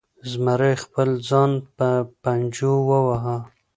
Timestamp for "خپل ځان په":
0.83-1.89